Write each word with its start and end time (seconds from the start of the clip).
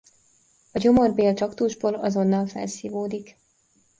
A 0.71 0.77
gyomor-bél 0.79 1.33
traktusból 1.33 1.93
azonnal 1.93 2.47
felszívódik. 2.47 3.37